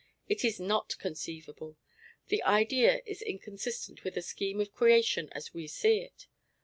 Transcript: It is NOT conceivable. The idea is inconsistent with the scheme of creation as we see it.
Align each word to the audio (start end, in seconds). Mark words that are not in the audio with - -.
It 0.27 0.43
is 0.43 0.59
NOT 0.59 0.97
conceivable. 0.97 1.77
The 2.29 2.41
idea 2.41 3.03
is 3.05 3.21
inconsistent 3.21 4.03
with 4.03 4.15
the 4.15 4.23
scheme 4.23 4.59
of 4.59 4.73
creation 4.73 5.29
as 5.33 5.53
we 5.53 5.67
see 5.67 5.99
it. 5.99 6.25